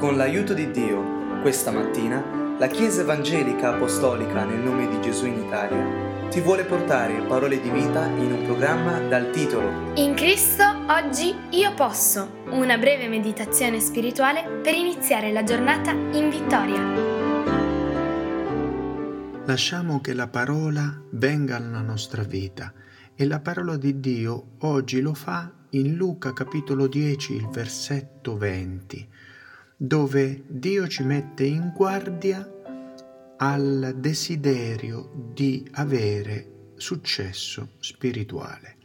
[0.00, 5.42] Con l'aiuto di Dio, questa mattina, la Chiesa Evangelica Apostolica nel nome di Gesù in
[5.42, 11.34] Italia ti vuole portare parole di vita in un programma dal titolo In Cristo oggi
[11.50, 16.80] io posso, una breve meditazione spirituale per iniziare la giornata in vittoria.
[19.44, 22.72] Lasciamo che la parola venga alla nostra vita
[23.14, 29.19] e la parola di Dio oggi lo fa in Luca capitolo 10, il versetto 20
[29.82, 32.46] dove Dio ci mette in guardia
[33.38, 38.76] al desiderio di avere successo spirituale.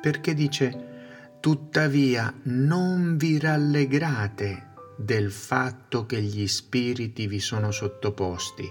[0.00, 8.70] Perché dice, tuttavia non vi rallegrate del fatto che gli spiriti vi sono sottoposti,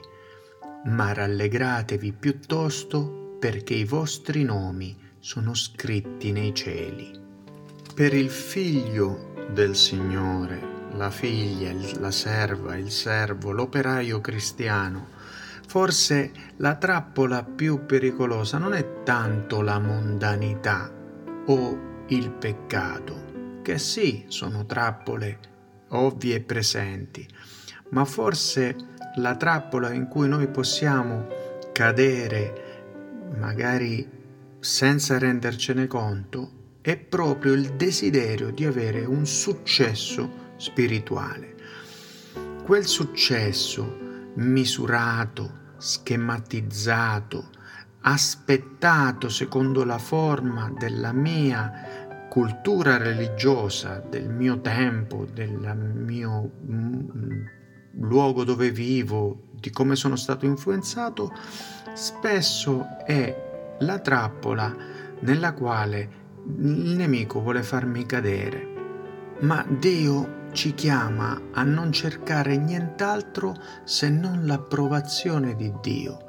[0.86, 7.12] ma rallegratevi piuttosto perché i vostri nomi sono scritti nei cieli.
[7.94, 15.08] Per il figlio del Signore la figlia, la serva, il servo, l'operaio cristiano.
[15.68, 20.92] Forse la trappola più pericolosa non è tanto la mondanità
[21.46, 25.40] o il peccato, che sì, sono trappole
[25.90, 27.26] ovvie e presenti,
[27.90, 28.76] ma forse
[29.16, 31.28] la trappola in cui noi possiamo
[31.72, 34.10] cadere, magari
[34.60, 41.56] senza rendercene conto, è proprio il desiderio di avere un successo spirituale.
[42.64, 43.98] Quel successo
[44.36, 47.50] misurato, schematizzato,
[48.02, 57.46] aspettato secondo la forma della mia cultura religiosa, del mio tempo, del mio mm,
[58.00, 61.34] luogo dove vivo, di come sono stato influenzato,
[61.94, 64.74] spesso è la trappola
[65.22, 68.70] nella quale il nemico vuole farmi cadere.
[69.40, 76.26] Ma Dio ci chiama a non cercare nient'altro se non l'approvazione di Dio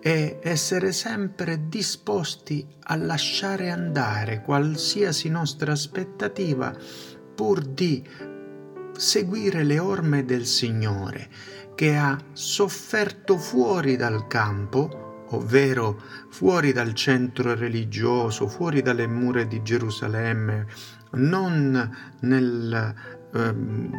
[0.00, 6.74] e essere sempre disposti a lasciare andare qualsiasi nostra aspettativa
[7.34, 8.04] pur di
[8.96, 11.28] seguire le orme del Signore
[11.74, 19.62] che ha sofferto fuori dal campo, ovvero fuori dal centro religioso, fuori dalle mura di
[19.62, 20.66] Gerusalemme,
[21.12, 23.90] non nel Ehm,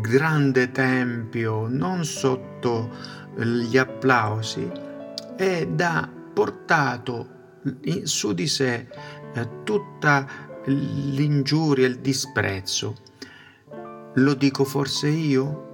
[0.00, 2.90] grande tempio, non sotto
[3.36, 4.68] gli applausi,
[5.36, 7.60] ed ha portato
[8.02, 8.88] su di sé
[9.34, 10.26] eh, tutta
[10.64, 12.96] l'ingiuria, il disprezzo.
[14.14, 15.70] Lo dico forse io?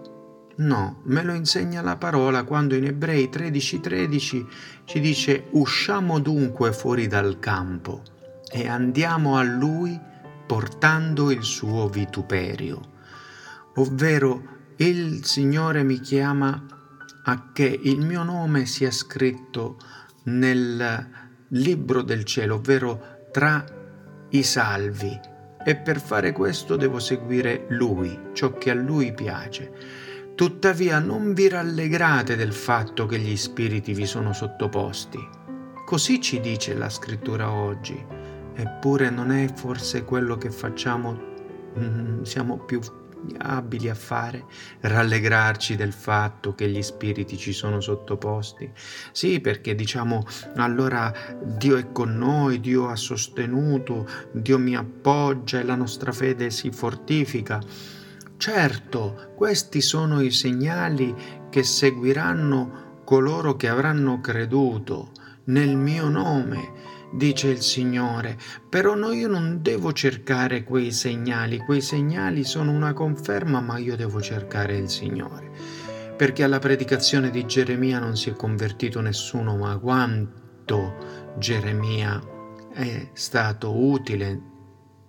[0.56, 4.46] No, me lo insegna la parola quando in Ebrei 13:13 13
[4.84, 8.02] ci dice usciamo dunque fuori dal campo
[8.50, 9.98] e andiamo a lui
[10.46, 12.96] portando il suo vituperio
[13.78, 16.66] ovvero il Signore mi chiama
[17.24, 19.78] a che il mio nome sia scritto
[20.24, 21.08] nel
[21.48, 23.64] libro del cielo, ovvero tra
[24.30, 25.18] i salvi.
[25.64, 29.72] E per fare questo devo seguire Lui, ciò che a Lui piace.
[30.34, 35.18] Tuttavia non vi rallegrate del fatto che gli spiriti vi sono sottoposti.
[35.84, 38.02] Così ci dice la scrittura oggi.
[38.54, 41.18] Eppure non è forse quello che facciamo,
[41.78, 42.80] mm, siamo più
[43.38, 44.44] abili a fare,
[44.80, 48.70] rallegrarci del fatto che gli spiriti ci sono sottoposti.
[49.12, 50.24] Sì, perché diciamo
[50.56, 51.12] allora
[51.42, 56.70] Dio è con noi, Dio ha sostenuto, Dio mi appoggia e la nostra fede si
[56.70, 57.60] fortifica.
[58.36, 61.14] Certo, questi sono i segnali
[61.50, 65.12] che seguiranno coloro che avranno creduto
[65.44, 68.36] nel mio nome dice il Signore,
[68.68, 73.96] però no, io non devo cercare quei segnali, quei segnali sono una conferma, ma io
[73.96, 75.50] devo cercare il Signore.
[76.16, 82.20] Perché alla predicazione di Geremia non si è convertito nessuno, ma quanto Geremia
[82.72, 84.40] è stato utile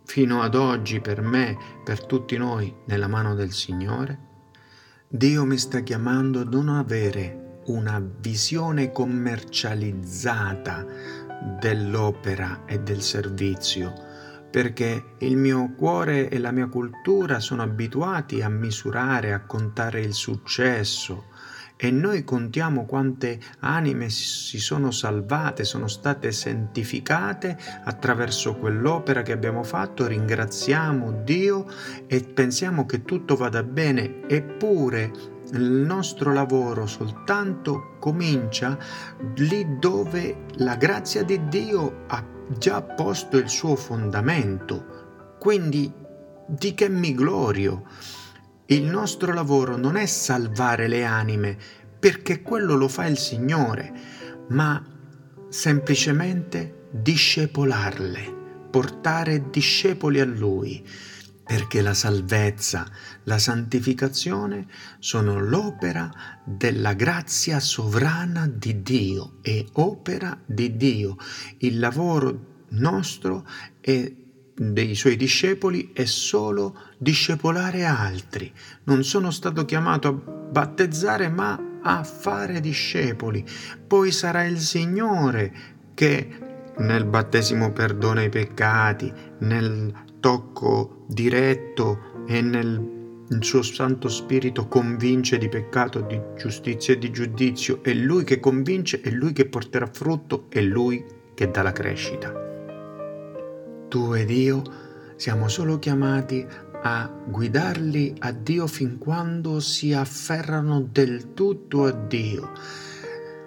[0.06, 4.28] fino ad oggi per me, per tutti noi, nella mano del Signore?
[5.08, 10.86] Dio mi sta chiamando a non avere una visione commercializzata
[11.60, 13.94] dell'opera e del servizio,
[14.50, 20.14] perché il mio cuore e la mia cultura sono abituati a misurare, a contare il
[20.14, 21.26] successo
[21.82, 29.64] e noi contiamo quante anime si sono salvate, sono state santificate attraverso quell'opera che abbiamo
[29.64, 31.66] fatto, ringraziamo Dio
[32.06, 38.78] e pensiamo che tutto vada bene, eppure il nostro lavoro soltanto comincia
[39.36, 42.24] lì dove la grazia di Dio ha
[42.58, 45.36] già posto il suo fondamento.
[45.40, 45.92] Quindi
[46.48, 47.84] di che mi glorio?
[48.66, 51.58] Il nostro lavoro non è salvare le anime,
[52.00, 53.92] perché quello lo fa il Signore,
[54.50, 54.84] ma
[55.50, 58.36] semplicemente discepolarle,
[58.70, 60.86] portare discepoli a Lui,
[61.50, 62.86] perché la salvezza,
[63.24, 64.68] la santificazione
[65.00, 66.08] sono l'opera
[66.44, 71.18] della grazia sovrana di Dio e opera di Dio.
[71.58, 73.48] Il lavoro nostro
[73.82, 74.16] e
[74.54, 78.54] dei suoi discepoli è solo discepolare altri.
[78.84, 83.44] Non sono stato chiamato a battezzare, ma a fare discepoli.
[83.88, 85.52] Poi sarà il Signore
[85.96, 86.30] che
[86.78, 92.98] nel battesimo perdona i peccati, nel tocco diretto e nel
[93.32, 97.84] il suo Santo Spirito convince di peccato, di giustizia e di giudizio.
[97.84, 101.06] È Lui che convince, è Lui che porterà frutto, è Lui
[101.36, 102.34] che dà la crescita.
[103.88, 104.64] Tu ed io
[105.16, 106.46] siamo solo chiamati
[106.82, 112.52] a guidarli a Dio fin quando si afferrano del tutto a Dio.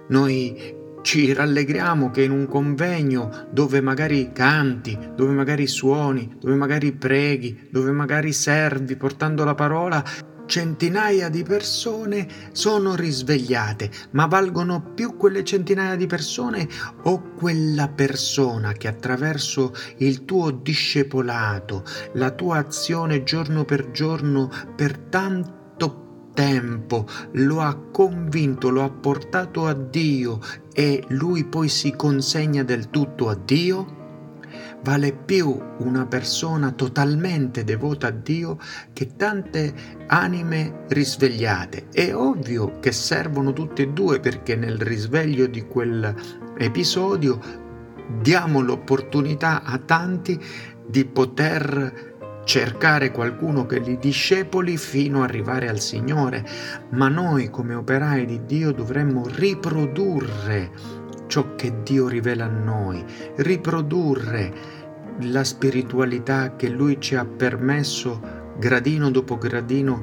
[0.08, 6.93] Noi ci rallegriamo che in un convegno dove magari canti, dove magari suoni, dove magari
[6.93, 10.02] preghi, dove magari servi portando la parola,
[10.46, 16.69] centinaia di persone sono risvegliate, ma valgono più quelle centinaia di persone
[17.04, 21.84] o quella persona che attraverso il tuo discepolato,
[22.14, 25.62] la tua azione giorno per giorno per tanto
[26.32, 30.40] tempo lo ha convinto, lo ha portato a Dio
[30.73, 34.00] e lui poi si consegna del tutto a Dio?
[34.82, 38.58] vale più una persona totalmente devota a Dio
[38.93, 39.73] che tante
[40.06, 41.88] anime risvegliate.
[41.93, 47.40] È ovvio che servono tutte e due perché nel risveglio di quell'episodio
[48.20, 50.38] diamo l'opportunità a tanti
[50.87, 52.12] di poter
[52.44, 56.44] cercare qualcuno che li discepoli fino ad arrivare al Signore,
[56.90, 60.70] ma noi come operai di Dio dovremmo riprodurre
[61.26, 63.02] ciò che Dio rivela a noi,
[63.36, 64.80] riprodurre
[65.20, 68.20] la spiritualità che Lui ci ha permesso
[68.58, 70.02] gradino dopo gradino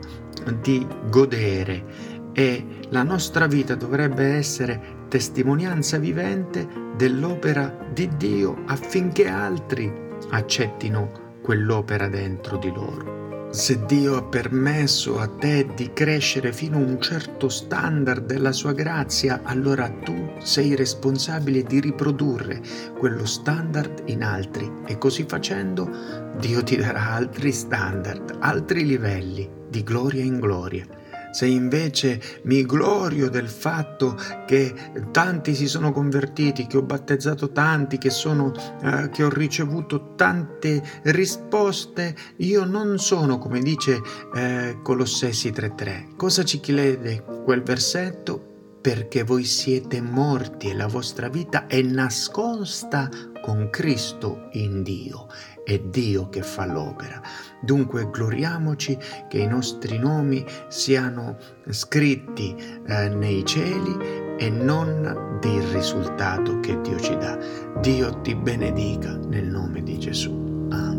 [0.61, 2.17] di godere.
[2.33, 9.91] E la nostra vita dovrebbe essere testimonianza vivente dell'opera di Dio affinché altri
[10.29, 13.47] accettino quell'opera dentro di loro.
[13.49, 18.73] Se Dio ha permesso a te di crescere fino a un certo standard della sua
[18.73, 22.61] grazia, allora tu sei responsabile di riprodurre
[22.99, 25.89] quello standard in altri e così facendo
[26.37, 30.85] Dio ti darà altri standard, altri livelli di gloria in gloria.
[31.31, 34.73] Se invece mi glorio del fatto che
[35.11, 40.81] tanti si sono convertiti, che ho battezzato tanti, che, sono, eh, che ho ricevuto tante
[41.03, 44.01] risposte, io non sono come dice
[44.33, 46.15] eh, Colossesi 3.3.
[46.15, 48.45] Cosa ci chiede quel versetto?
[48.81, 53.09] Perché voi siete morti e la vostra vita è nascosta
[53.41, 55.27] con Cristo in Dio
[55.63, 57.21] è Dio che fa l'opera.
[57.61, 58.97] Dunque gloriamoci
[59.27, 61.37] che i nostri nomi siano
[61.69, 62.55] scritti
[62.87, 67.37] eh, nei cieli e non del risultato che Dio ci dà.
[67.81, 70.67] Dio ti benedica nel nome di Gesù.
[70.71, 70.98] Amen.